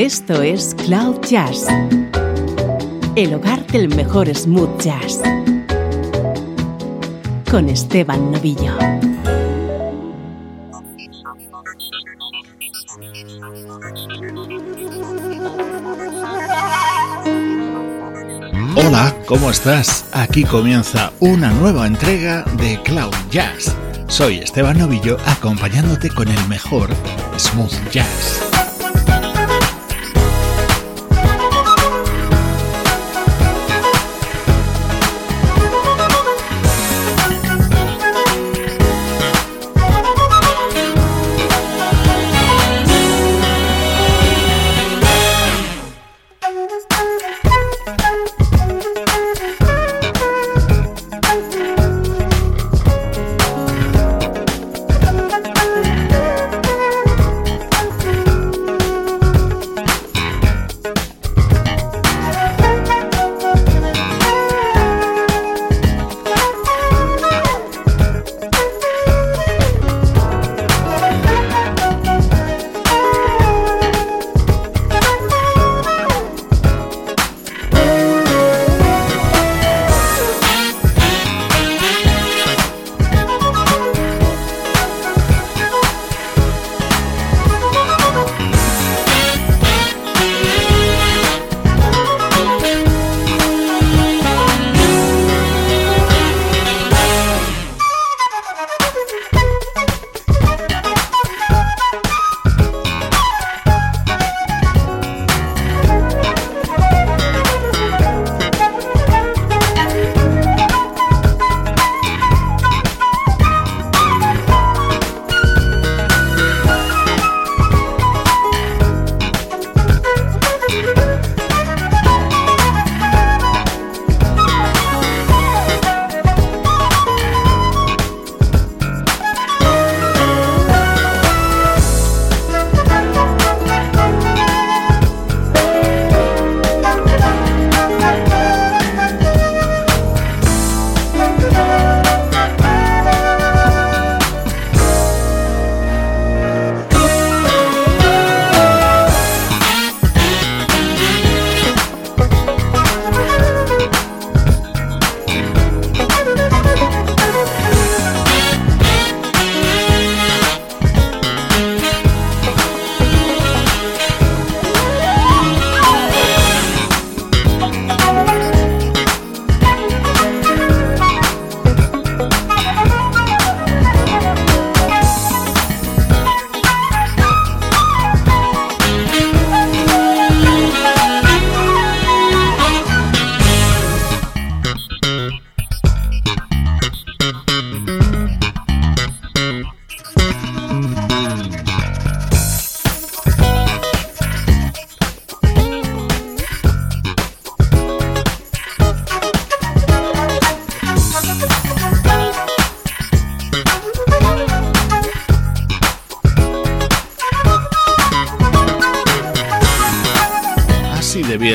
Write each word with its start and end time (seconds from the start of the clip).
Esto 0.00 0.40
es 0.40 0.74
Cloud 0.86 1.20
Jazz, 1.28 1.66
el 3.16 3.34
hogar 3.34 3.66
del 3.66 3.94
mejor 3.94 4.34
smooth 4.34 4.80
jazz, 4.80 5.20
con 7.50 7.68
Esteban 7.68 8.32
Novillo. 8.32 8.72
Hola, 18.76 19.14
¿cómo 19.26 19.50
estás? 19.50 20.06
Aquí 20.14 20.44
comienza 20.44 21.12
una 21.20 21.50
nueva 21.50 21.86
entrega 21.86 22.44
de 22.56 22.80
Cloud 22.84 23.14
Jazz. 23.30 23.76
Soy 24.06 24.38
Esteban 24.38 24.78
Novillo 24.78 25.18
acompañándote 25.26 26.08
con 26.08 26.28
el 26.28 26.48
mejor 26.48 26.88
smooth 27.36 27.90
jazz. 27.90 28.49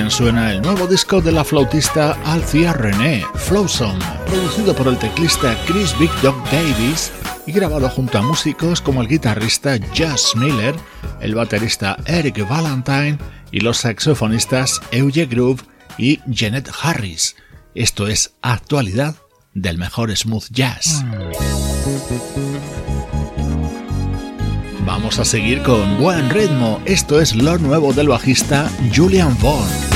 Suena 0.10 0.52
el 0.52 0.62
nuevo 0.62 0.86
disco 0.86 1.22
de 1.22 1.32
la 1.32 1.46
flautista 1.46 2.12
Alcia 2.26 2.74
René, 2.74 3.24
Flowsome, 3.36 4.04
producido 4.28 4.76
por 4.76 4.90
el 4.90 4.98
teclista 4.98 5.58
Chris 5.66 5.98
Big 5.98 6.12
Dog 6.22 6.36
Davis 6.52 7.10
y 7.46 7.54
grabado 7.54 7.90
junto 7.90 8.18
a 8.18 8.22
músicos 8.22 8.82
como 8.82 9.02
el 9.02 9.08
guitarrista 9.08 9.78
Jazz 9.94 10.36
Miller, 10.36 10.76
el 11.22 11.36
baterista 11.36 11.96
Eric 12.06 12.46
Valentine 12.50 13.18
y 13.52 13.62
los 13.62 13.78
saxofonistas 13.78 14.82
Euge 14.92 15.26
Groove 15.26 15.64
y 15.98 16.20
Janet 16.30 16.70
Harris. 16.82 17.38
Esto 17.76 18.08
es 18.08 18.34
actualidad 18.42 19.16
del 19.54 19.78
mejor 19.78 20.16
smooth 20.16 20.48
jazz. 20.52 21.06
Vamos 24.85 25.18
a 25.18 25.25
seguir 25.25 25.63
con 25.63 25.97
buen 25.97 26.29
ritmo. 26.29 26.79
Esto 26.85 27.19
es 27.19 27.35
lo 27.35 27.57
nuevo 27.57 27.91
del 27.91 28.07
bajista 28.07 28.69
Julian 28.96 29.35
Vaughn. 29.41 29.94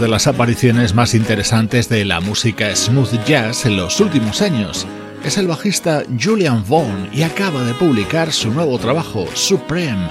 De 0.00 0.08
las 0.08 0.26
apariciones 0.26 0.94
más 0.94 1.14
interesantes 1.14 1.88
de 1.90 2.06
la 2.06 2.20
música 2.20 2.74
smooth 2.74 3.22
jazz 3.26 3.66
en 3.66 3.76
los 3.76 4.00
últimos 4.00 4.40
años. 4.40 4.86
Es 5.24 5.36
el 5.36 5.46
bajista 5.46 6.02
Julian 6.18 6.64
Vaughn 6.66 7.10
y 7.12 7.22
acaba 7.22 7.62
de 7.64 7.74
publicar 7.74 8.32
su 8.32 8.50
nuevo 8.50 8.78
trabajo, 8.78 9.26
Supreme. 9.34 10.08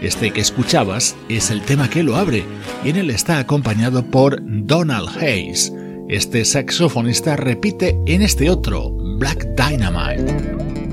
Este 0.00 0.30
que 0.30 0.40
escuchabas 0.40 1.16
es 1.28 1.50
el 1.50 1.62
tema 1.62 1.90
que 1.90 2.04
lo 2.04 2.16
abre 2.16 2.44
y 2.84 2.90
en 2.90 2.96
él 2.96 3.10
está 3.10 3.38
acompañado 3.38 4.04
por 4.04 4.38
Donald 4.40 5.08
Hayes. 5.20 5.72
Este 6.08 6.44
saxofonista 6.44 7.34
repite 7.34 7.98
en 8.06 8.22
este 8.22 8.48
otro, 8.48 8.90
Black 9.18 9.46
Dynamite. 9.56 10.83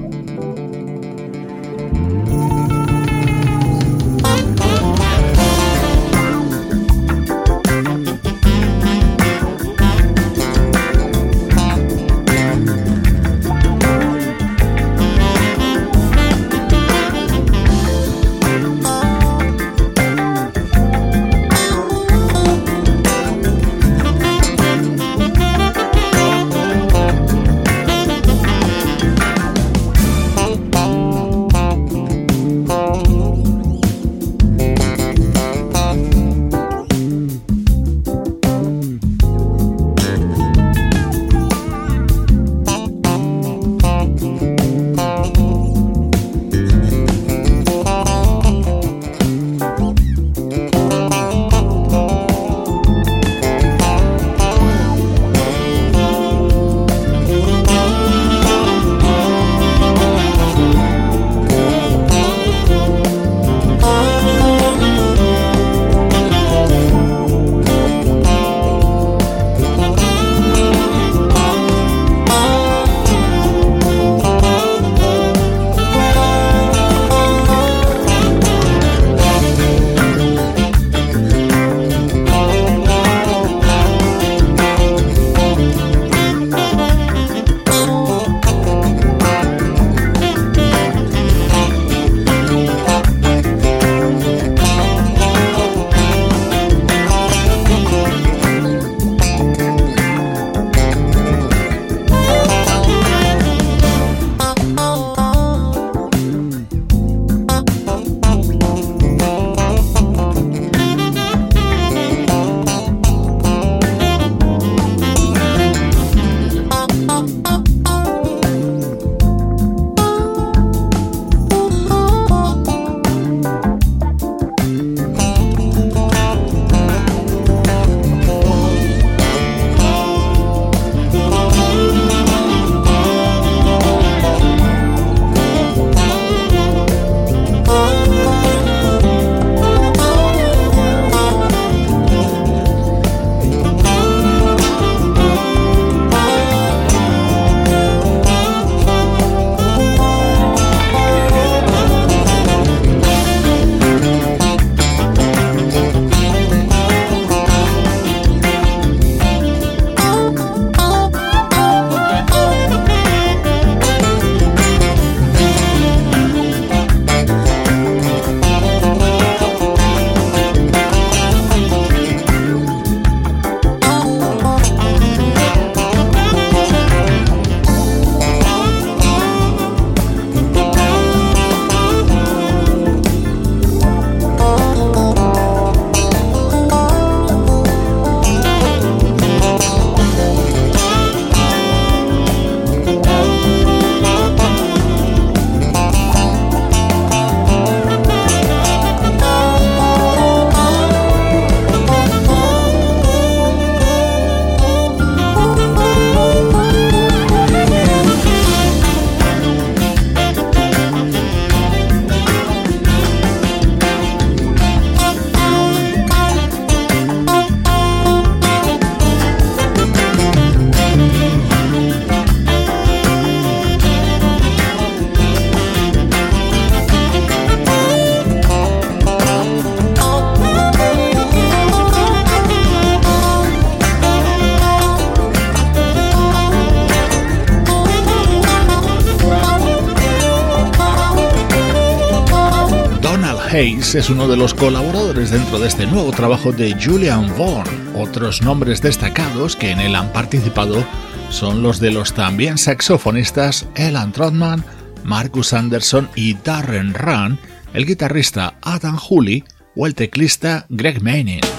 Es 243.96 244.10
uno 244.10 244.28
de 244.28 244.38
los 244.38 244.54
colaboradores 244.54 245.32
dentro 245.32 245.60
de 245.60 245.68
este 245.68 245.86
nuevo 245.86 246.12
trabajo 246.12 246.54
de 246.54 246.74
Julian 246.82 247.28
Vaughn. 247.38 247.66
Otros 247.96 248.42
nombres 248.42 248.82
destacados 248.82 249.58
que 249.58 249.72
en 249.72 249.82
él 249.82 249.96
han 249.96 250.14
participado 250.14 250.86
son 251.30 251.62
los 251.62 251.80
de 251.82 251.92
los 251.92 252.14
también 252.14 252.58
saxofonistas 252.58 253.68
Elan 253.76 254.14
Trotman, 254.14 254.64
Marcus 255.04 255.52
Anderson 255.52 256.10
y 256.16 256.36
Darren 256.36 256.94
Run, 256.94 257.38
el 257.74 257.86
guitarrista 257.86 258.54
Adam 258.62 258.98
Hooley 258.98 259.44
o 259.76 259.88
el 259.88 259.96
teclista 259.96 260.66
Greg 260.70 261.02
Manning. 261.02 261.51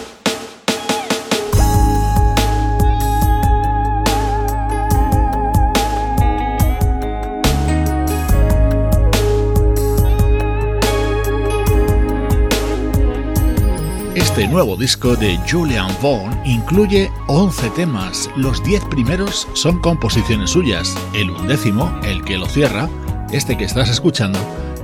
Este 14.32 14.48
nuevo 14.48 14.76
disco 14.76 15.14
de 15.14 15.38
Julian 15.46 15.90
Vaughn 16.00 16.32
incluye 16.46 17.12
11 17.26 17.68
temas. 17.76 18.30
Los 18.34 18.64
10 18.64 18.86
primeros 18.86 19.46
son 19.52 19.78
composiciones 19.78 20.48
suyas. 20.48 20.96
El 21.12 21.28
undécimo, 21.28 21.94
el 22.02 22.24
que 22.24 22.38
lo 22.38 22.46
cierra, 22.46 22.88
este 23.30 23.58
que 23.58 23.64
estás 23.64 23.90
escuchando, 23.90 24.38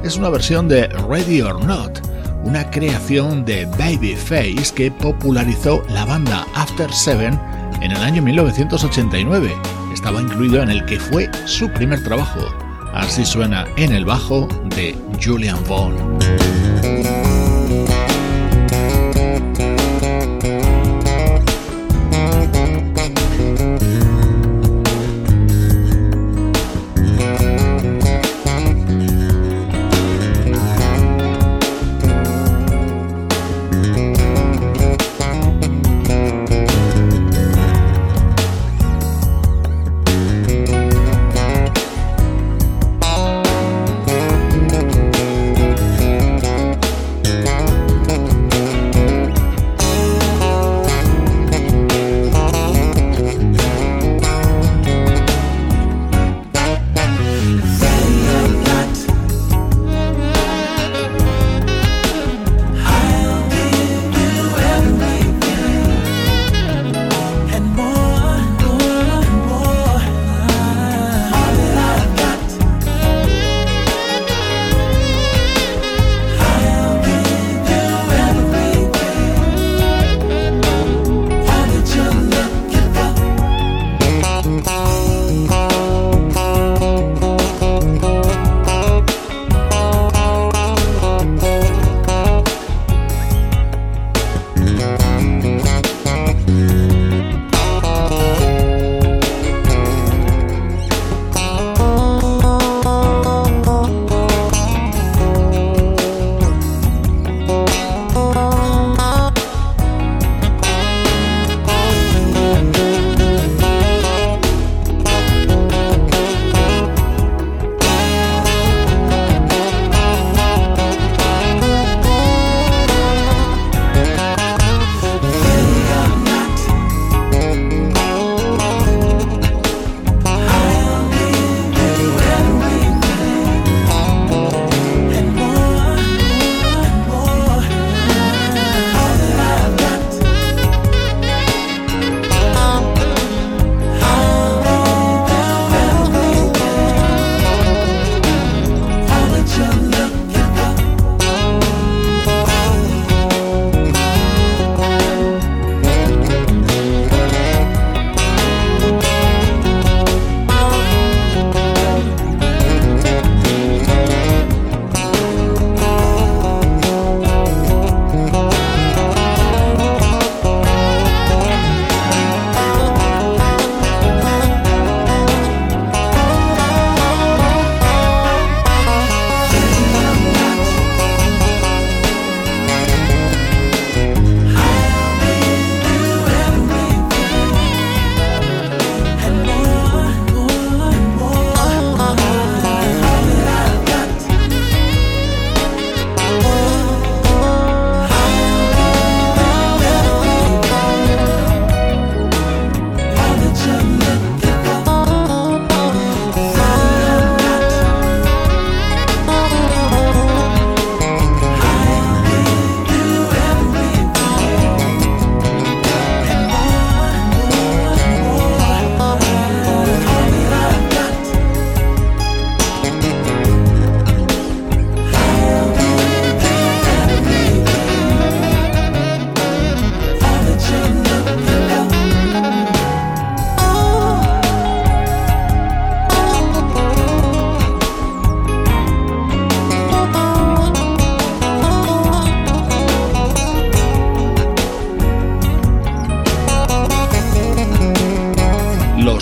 es 0.04 0.18
una 0.18 0.28
versión 0.28 0.68
de 0.68 0.88
Ready 0.88 1.40
or 1.40 1.64
Not, 1.64 2.06
una 2.44 2.70
creación 2.70 3.46
de 3.46 3.64
Babyface 3.64 4.74
que 4.74 4.90
popularizó 4.90 5.82
la 5.88 6.04
banda 6.04 6.46
After 6.54 6.92
Seven 6.92 7.40
en 7.80 7.92
el 7.92 8.02
año 8.02 8.20
1989. 8.20 9.56
Estaba 9.94 10.20
incluido 10.20 10.62
en 10.62 10.68
el 10.68 10.84
que 10.84 11.00
fue 11.00 11.30
su 11.46 11.72
primer 11.72 12.04
trabajo. 12.04 12.40
Así 12.92 13.24
suena 13.24 13.66
en 13.78 13.94
el 13.94 14.04
bajo 14.04 14.46
de 14.76 14.94
Julian 15.24 15.58
Vaughn. 15.66 16.38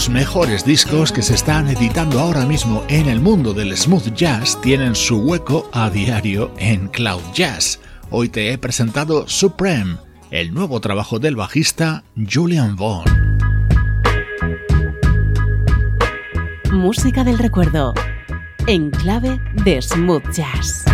Mejores 0.09 0.65
discos 0.65 1.13
que 1.13 1.23
se 1.23 1.35
están 1.35 1.69
editando 1.69 2.19
ahora 2.19 2.47
mismo 2.47 2.85
en 2.89 3.09
el 3.09 3.21
mundo 3.21 3.53
del 3.53 3.77
smooth 3.77 4.15
jazz 4.15 4.61
tienen 4.61 4.95
su 4.95 5.19
hueco 5.19 5.69
a 5.73 5.91
diario 5.91 6.51
en 6.59 6.89
Cloud 6.89 7.23
Jazz. 7.35 7.79
Hoy 8.11 8.29
te 8.29 8.53
he 8.53 8.59
presentado 8.59 9.29
Supreme, 9.29 9.97
el 10.31 10.55
nuevo 10.55 10.81
trabajo 10.81 11.19
del 11.19 11.37
bajista 11.37 12.05
Julian 12.17 12.77
Vaughn. 12.77 13.05
Música 16.73 17.23
del 17.23 17.39
recuerdo, 17.39 17.93
en 18.67 18.91
clave 18.91 19.41
de 19.65 19.83
smooth 19.83 20.31
jazz. 20.33 20.85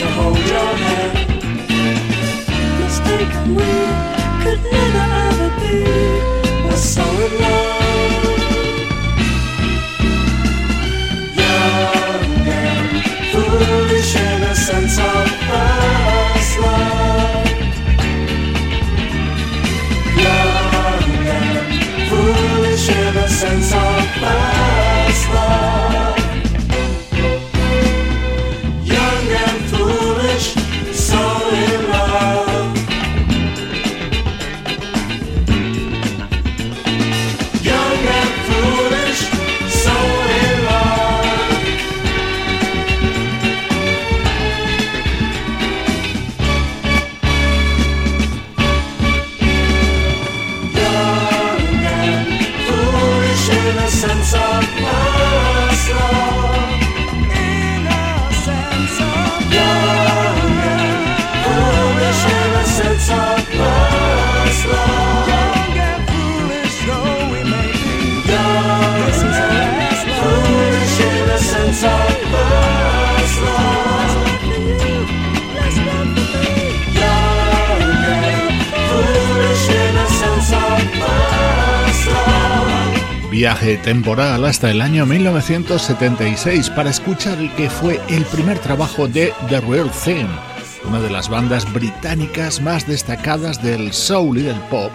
to 0.00 0.06
hold 0.06 0.49
temporal 83.90 84.44
hasta 84.44 84.70
el 84.70 84.82
año 84.82 85.04
1976 85.04 86.70
para 86.70 86.90
escuchar 86.90 87.40
el 87.40 87.52
que 87.56 87.68
fue 87.68 88.00
el 88.08 88.24
primer 88.26 88.60
trabajo 88.60 89.08
de 89.08 89.32
The 89.48 89.60
Real 89.62 89.90
Thing, 89.90 90.28
una 90.84 91.00
de 91.00 91.10
las 91.10 91.28
bandas 91.28 91.72
británicas 91.72 92.60
más 92.60 92.86
destacadas 92.86 93.60
del 93.64 93.92
soul 93.92 94.38
y 94.38 94.42
del 94.42 94.60
pop 94.70 94.92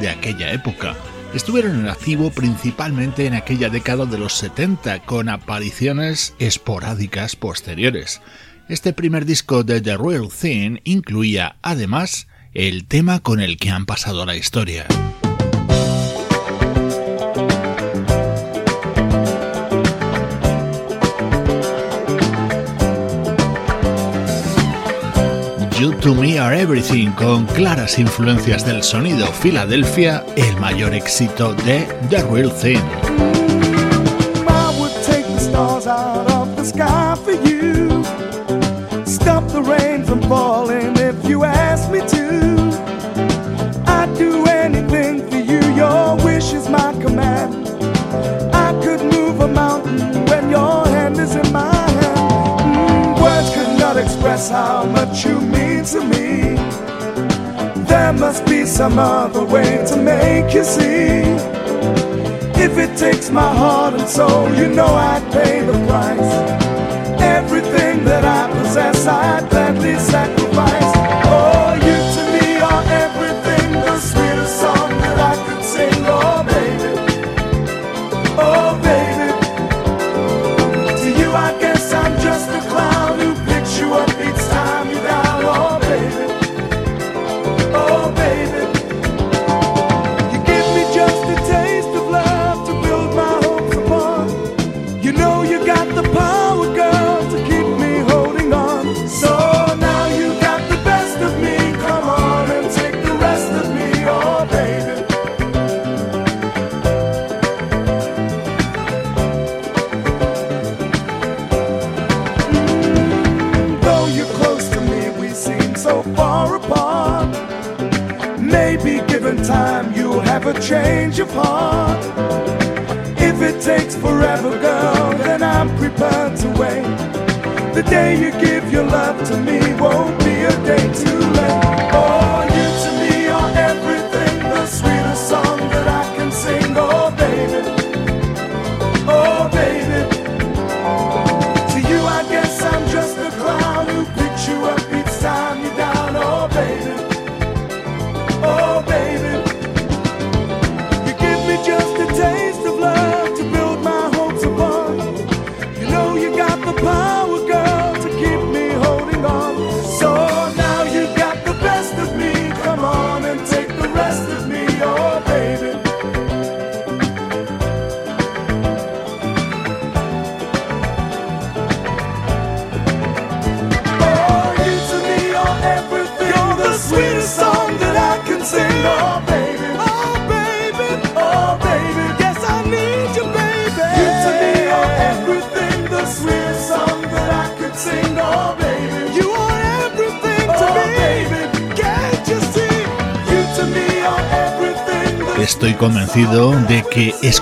de 0.00 0.10
aquella 0.10 0.52
época. 0.52 0.94
Estuvieron 1.34 1.80
en 1.80 1.88
activo 1.88 2.30
principalmente 2.30 3.26
en 3.26 3.34
aquella 3.34 3.70
década 3.70 4.06
de 4.06 4.18
los 4.18 4.34
70 4.34 5.00
con 5.00 5.28
apariciones 5.28 6.36
esporádicas 6.38 7.34
posteriores. 7.34 8.22
Este 8.68 8.92
primer 8.92 9.24
disco 9.24 9.64
de 9.64 9.80
The 9.80 9.96
Real 9.96 10.28
Thing 10.28 10.78
incluía 10.84 11.56
además 11.60 12.28
el 12.54 12.86
tema 12.86 13.18
con 13.18 13.40
el 13.40 13.56
que 13.56 13.70
han 13.70 13.84
pasado 13.84 14.24
la 14.24 14.36
historia. 14.36 14.86
To 26.08 26.14
Me 26.14 26.38
Are 26.38 26.58
Everything, 26.58 27.10
con 27.10 27.44
claras 27.44 27.98
influencias 27.98 28.64
del 28.64 28.82
sonido 28.82 29.26
Filadelfia, 29.26 30.24
el 30.36 30.56
mayor 30.56 30.94
éxito 30.94 31.52
de 31.52 31.86
The 32.08 32.22
Real 32.22 32.50
Thing. 32.50 33.37
how 54.46 54.84
much 54.84 55.24
you 55.24 55.40
mean 55.40 55.84
to 55.84 56.00
me. 56.00 56.54
There 57.88 58.12
must 58.12 58.46
be 58.46 58.64
some 58.64 58.96
other 58.96 59.44
way 59.44 59.84
to 59.88 59.96
make 59.96 60.54
you 60.54 60.62
see. 60.62 61.24
If 62.64 62.78
it 62.78 62.96
takes 62.96 63.30
my 63.30 63.52
heart 63.52 63.94
and 63.94 64.08
soul, 64.08 64.54
you 64.54 64.68
know 64.68 64.86
I'd 64.86 65.24
pay 65.32 65.62
the 65.62 65.72
price. 65.88 66.32
Everything 67.20 68.04
that 68.04 68.24
I 68.24 68.48
possess, 68.56 69.06
I'd 69.08 69.50
gladly 69.50 69.98
sacrifice. 69.98 70.97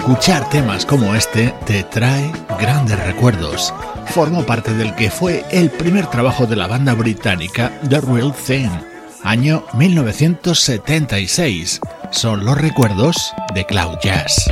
Escuchar 0.06 0.48
temas 0.50 0.86
como 0.86 1.16
este 1.16 1.52
te 1.66 1.82
trae 1.82 2.30
grandes 2.60 2.96
recuerdos. 3.06 3.74
Formo 4.06 4.46
parte 4.46 4.72
del 4.72 4.94
que 4.94 5.10
fue 5.10 5.44
el 5.50 5.68
primer 5.68 6.06
trabajo 6.06 6.46
de 6.46 6.54
la 6.54 6.68
banda 6.68 6.94
británica 6.94 7.72
The 7.88 8.02
Real 8.02 8.32
Thing, 8.32 8.70
año 9.24 9.64
1976. 9.74 11.80
Son 12.12 12.44
los 12.44 12.56
recuerdos 12.56 13.34
de 13.52 13.66
Cloud 13.66 13.98
Jazz. 14.00 14.48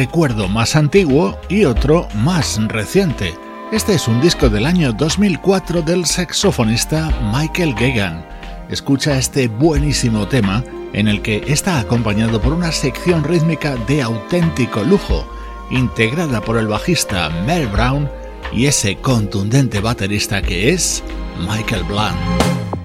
Recuerdo 0.00 0.48
más 0.48 0.76
antiguo 0.76 1.38
y 1.50 1.66
otro 1.66 2.08
más 2.14 2.58
reciente. 2.68 3.34
Este 3.70 3.92
es 3.92 4.08
un 4.08 4.18
disco 4.22 4.48
del 4.48 4.64
año 4.64 4.94
2004 4.94 5.82
del 5.82 6.06
saxofonista 6.06 7.10
Michael 7.30 7.74
Gagan. 7.74 8.26
Escucha 8.70 9.18
este 9.18 9.48
buenísimo 9.48 10.26
tema 10.26 10.64
en 10.94 11.06
el 11.06 11.20
que 11.20 11.44
está 11.48 11.78
acompañado 11.78 12.40
por 12.40 12.54
una 12.54 12.72
sección 12.72 13.24
rítmica 13.24 13.76
de 13.76 14.00
auténtico 14.00 14.82
lujo, 14.84 15.30
integrada 15.70 16.40
por 16.40 16.56
el 16.56 16.66
bajista 16.66 17.28
Mel 17.44 17.66
Brown 17.66 18.08
y 18.54 18.68
ese 18.68 18.96
contundente 18.96 19.80
baterista 19.80 20.40
que 20.40 20.70
es 20.70 21.04
Michael 21.46 21.84
Blunt. 21.84 22.79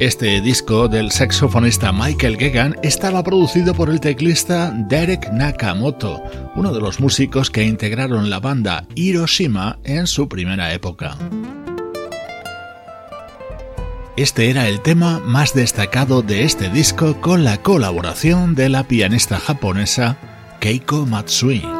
Este 0.00 0.40
disco 0.40 0.86
del 0.86 1.10
saxofonista 1.10 1.90
Michael 1.92 2.38
Gegan 2.38 2.76
estaba 2.84 3.24
producido 3.24 3.74
por 3.74 3.90
el 3.90 3.98
teclista 3.98 4.70
Derek 4.70 5.32
Nakamoto, 5.32 6.22
uno 6.54 6.72
de 6.72 6.80
los 6.80 7.00
músicos 7.00 7.50
que 7.50 7.64
integraron 7.64 8.30
la 8.30 8.38
banda 8.38 8.86
Hiroshima 8.94 9.80
en 9.82 10.06
su 10.06 10.28
primera 10.28 10.72
época. 10.72 11.18
Este 14.16 14.50
era 14.50 14.68
el 14.68 14.82
tema 14.82 15.18
más 15.18 15.52
destacado 15.52 16.22
de 16.22 16.44
este 16.44 16.70
disco 16.70 17.20
con 17.20 17.42
la 17.42 17.60
colaboración 17.60 18.54
de 18.54 18.68
la 18.68 18.84
pianista 18.84 19.40
japonesa 19.40 20.16
Keiko 20.60 21.06
Matsui. 21.06 21.77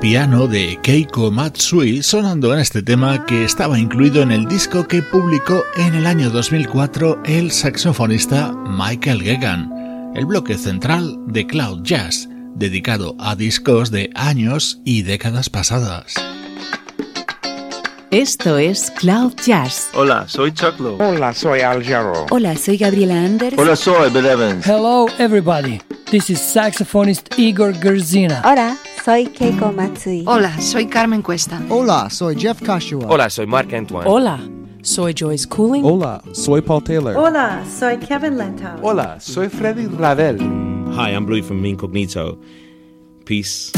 Piano 0.00 0.46
de 0.46 0.78
Keiko 0.80 1.30
Matsui 1.32 2.02
sonando 2.02 2.54
en 2.54 2.60
este 2.60 2.82
tema 2.82 3.26
que 3.26 3.44
estaba 3.44 3.78
incluido 3.78 4.22
en 4.22 4.30
el 4.30 4.46
disco 4.46 4.86
que 4.86 5.02
publicó 5.02 5.64
en 5.76 5.94
el 5.94 6.06
año 6.06 6.30
2004 6.30 7.22
el 7.24 7.50
saxofonista 7.50 8.52
Michael 8.52 9.22
Gegan, 9.22 10.12
el 10.14 10.24
bloque 10.26 10.56
central 10.56 11.18
de 11.26 11.46
Cloud 11.46 11.82
Jazz, 11.82 12.28
dedicado 12.54 13.16
a 13.18 13.34
discos 13.34 13.90
de 13.90 14.10
años 14.14 14.80
y 14.84 15.02
décadas 15.02 15.50
pasadas. 15.50 16.14
Esto 18.12 18.56
es 18.56 18.92
Cloud 18.92 19.34
Jazz. 19.44 19.90
Hola, 19.94 20.26
soy 20.28 20.52
Chuck 20.52 20.78
Lowe. 20.78 21.02
Hola, 21.02 21.34
soy 21.34 21.60
Al 21.60 21.84
Jarreau. 21.84 22.26
Hola, 22.30 22.56
soy 22.56 22.76
Gabriela 22.78 23.20
Anders. 23.20 23.58
Hola, 23.58 23.74
soy 23.74 24.10
Bill 24.10 24.26
Evans. 24.26 24.64
Hello, 24.64 25.08
everybody. 25.18 25.80
This 26.10 26.30
is 26.30 26.40
saxophonist 26.40 27.36
Igor 27.36 27.74
Gerzina. 27.74 28.40
Hola, 28.44 28.78
soy 29.08 29.24
Keiko 29.24 29.72
Matsui. 29.72 30.22
Hola, 30.26 30.60
soy 30.60 30.86
Carmen 30.86 31.22
Cuesta. 31.22 31.58
Hola, 31.70 32.10
soy 32.10 32.36
Jeff 32.36 32.60
Kashua. 32.60 33.06
Hola, 33.08 33.30
soy 33.30 33.46
Marc 33.46 33.72
Antoine. 33.72 34.06
Hola, 34.06 34.38
soy 34.82 35.14
Joyce 35.14 35.46
Cooling. 35.46 35.82
Hola, 35.82 36.20
soy 36.34 36.60
Paul 36.60 36.82
Taylor. 36.82 37.16
Hola, 37.16 37.64
soy 37.64 37.96
Kevin 37.96 38.36
Lentau. 38.36 38.78
Hola, 38.82 39.18
soy 39.18 39.48
Freddy 39.48 39.86
Ravel. 39.86 40.38
Hi, 40.92 41.14
I'm 41.14 41.26
Louis 41.26 41.40
from 41.40 41.64
Incognito. 41.64 42.38
Peace. 43.24 43.72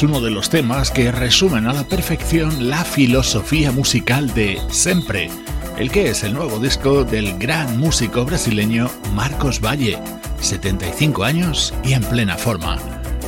Es 0.00 0.04
uno 0.04 0.22
de 0.22 0.30
los 0.30 0.48
temas 0.48 0.90
que 0.90 1.12
resumen 1.12 1.66
a 1.66 1.74
la 1.74 1.84
perfección 1.84 2.70
la 2.70 2.86
filosofía 2.86 3.70
musical 3.70 4.32
de 4.32 4.58
Sempre, 4.70 5.28
el 5.76 5.90
que 5.90 6.08
es 6.08 6.24
el 6.24 6.32
nuevo 6.32 6.58
disco 6.58 7.04
del 7.04 7.36
gran 7.38 7.78
músico 7.78 8.24
brasileño 8.24 8.88
Marcos 9.12 9.60
Valle, 9.60 9.98
75 10.40 11.22
años 11.22 11.74
y 11.84 11.92
en 11.92 12.02
plena 12.02 12.38
forma. 12.38 12.78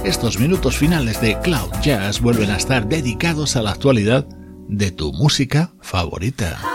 Estos 0.02 0.38
minutos 0.38 0.78
finales 0.78 1.20
de 1.20 1.38
Cloud 1.40 1.72
Jazz 1.82 2.22
vuelven 2.22 2.50
a 2.50 2.56
estar 2.56 2.88
dedicados 2.88 3.56
a 3.56 3.62
la 3.62 3.72
actualidad 3.72 4.26
de 4.66 4.92
tu 4.92 5.12
música 5.12 5.74
favorita. 5.82 6.71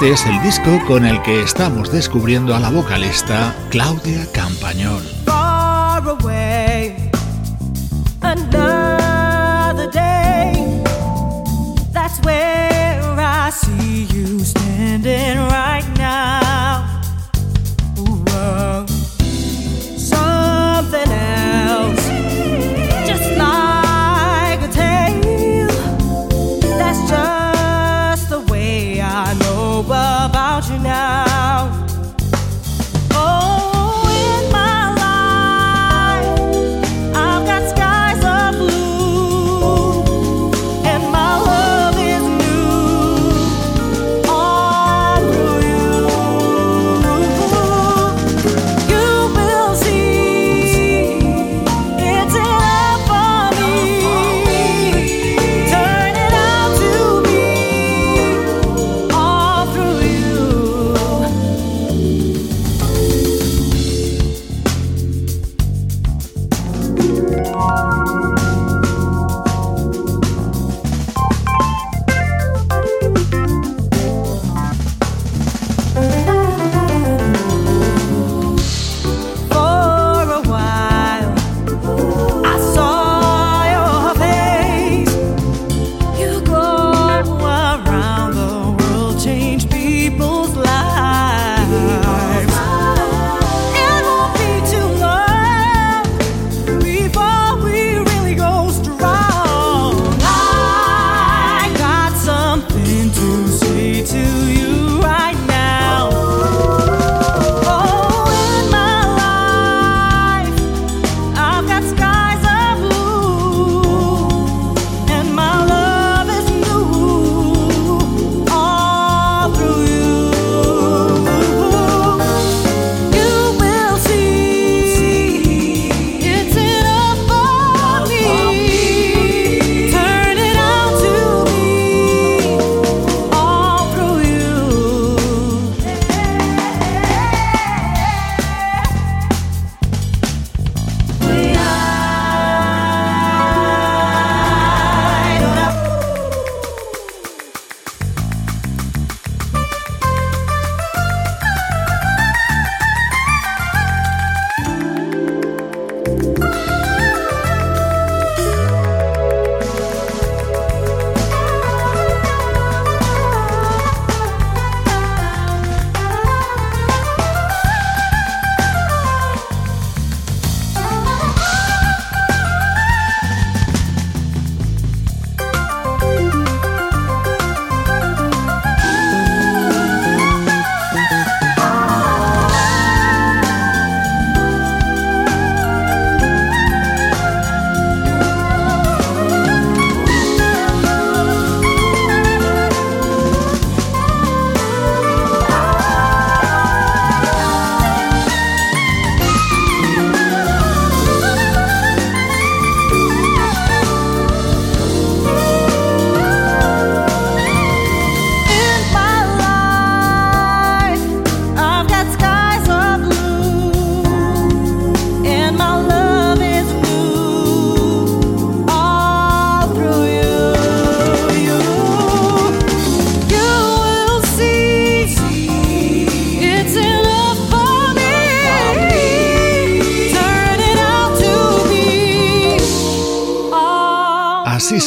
Este 0.00 0.14
es 0.14 0.24
el 0.24 0.42
disco 0.42 0.80
con 0.86 1.04
el 1.04 1.20
que 1.20 1.42
estamos 1.42 1.92
descubriendo 1.92 2.54
a 2.54 2.58
la 2.58 2.70
vocalista 2.70 3.54
Claudia 3.68 4.26
Campañón. 4.32 5.19
About 29.86 30.68
you 30.68 30.78
now. 30.78 31.89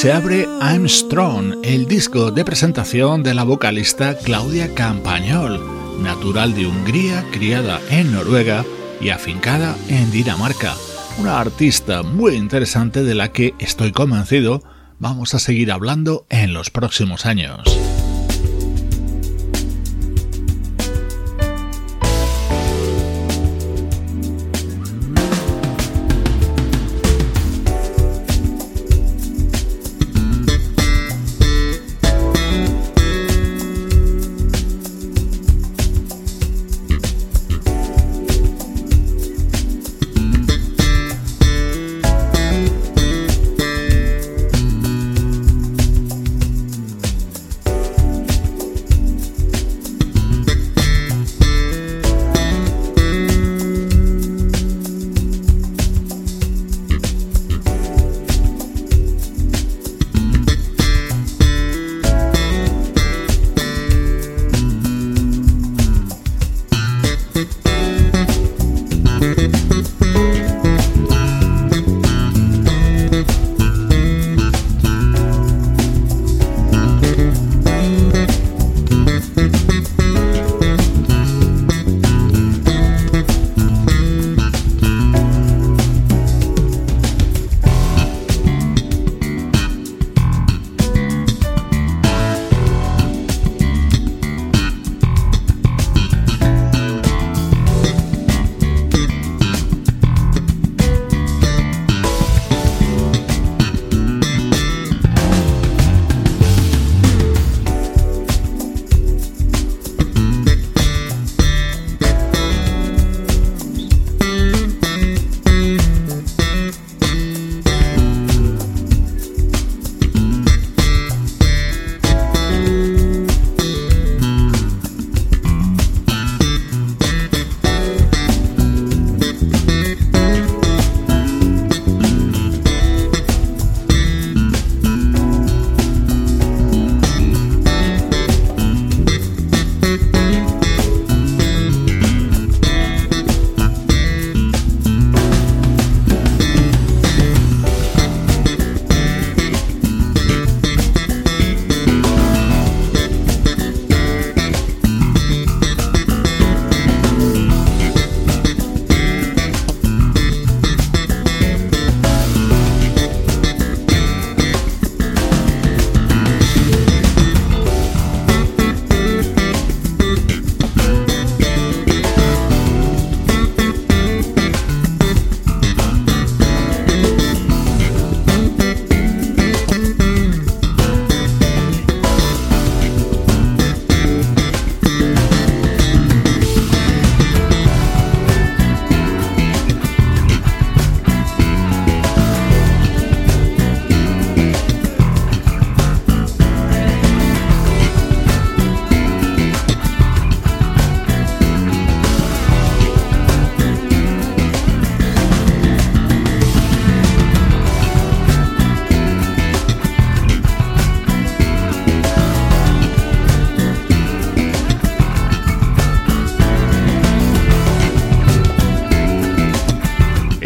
Se 0.03 0.11
abre 0.11 0.45
I'm 0.59 0.89
Strong, 0.89 1.59
el 1.63 1.85
disco 1.85 2.29
de 2.29 2.43
presentación 2.43 3.23
de 3.23 3.33
la 3.33 3.45
vocalista 3.45 4.17
Claudia 4.17 4.75
Campañol, 4.75 5.61
natural 6.03 6.53
de 6.53 6.67
Hungría, 6.67 7.23
criada 7.31 7.79
en 7.89 8.11
Noruega 8.11 8.65
y 8.99 9.11
afincada 9.11 9.77
en 9.87 10.11
Dinamarca. 10.11 10.75
Una 11.19 11.39
artista 11.39 12.03
muy 12.03 12.35
interesante 12.35 13.01
de 13.01 13.15
la 13.15 13.31
que 13.31 13.53
estoy 13.59 13.93
convencido 13.93 14.61
vamos 14.99 15.35
a 15.35 15.39
seguir 15.39 15.71
hablando 15.71 16.25
en 16.29 16.51
los 16.51 16.69
próximos 16.69 17.25
años. 17.25 17.61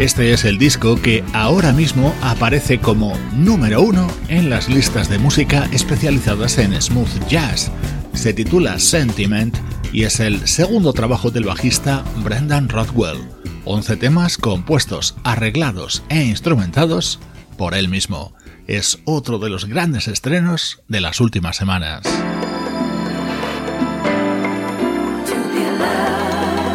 Este 0.08 0.32
es 0.32 0.46
el 0.46 0.56
disco 0.56 0.96
que 0.96 1.22
ahora 1.34 1.70
mismo 1.74 2.14
aparece 2.22 2.78
como 2.78 3.14
número 3.34 3.82
uno 3.82 4.06
en 4.28 4.48
las 4.48 4.70
listas 4.70 5.10
de 5.10 5.18
música 5.18 5.68
especializadas 5.70 6.56
en 6.56 6.80
smooth 6.80 7.28
jazz. 7.28 7.70
Se 8.14 8.32
titula 8.32 8.78
Sentiment 8.78 9.54
y 9.92 10.04
es 10.04 10.20
el 10.20 10.48
segundo 10.48 10.94
trabajo 10.94 11.30
del 11.30 11.44
bajista 11.44 12.04
Brendan 12.24 12.70
Rothwell. 12.70 13.18
11 13.66 13.98
temas 13.98 14.38
compuestos, 14.38 15.14
arreglados 15.24 16.02
e 16.08 16.24
instrumentados 16.24 17.20
por 17.58 17.74
él 17.74 17.90
mismo. 17.90 18.32
Es 18.66 19.00
otro 19.04 19.38
de 19.38 19.50
los 19.50 19.66
grandes 19.66 20.08
estrenos 20.08 20.80
de 20.88 21.02
las 21.02 21.20
últimas 21.20 21.56
semanas. 21.56 22.02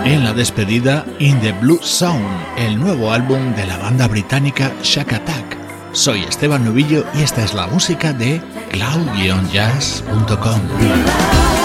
En 0.05 0.23
la 0.23 0.33
despedida 0.33 1.05
In 1.17 1.39
the 1.39 1.53
Blue 1.53 1.79
Sound, 1.81 2.42
el 2.57 2.79
nuevo 2.79 3.11
álbum 3.11 3.53
de 3.55 3.65
la 3.65 3.77
banda 3.77 4.07
británica 4.07 4.71
Shack 4.81 5.13
Attack. 5.13 5.57
Soy 5.91 6.23
Esteban 6.23 6.65
Novillo 6.65 7.05
y 7.13 7.21
esta 7.21 7.43
es 7.43 7.53
la 7.53 7.67
música 7.67 8.13
de 8.13 8.41
cloud-jazz.com. 8.71 11.62